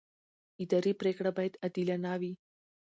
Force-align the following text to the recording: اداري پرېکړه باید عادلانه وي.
اداري 0.63 0.93
پرېکړه 1.01 1.31
باید 1.37 1.59
عادلانه 1.63 2.13
وي. 2.21 2.33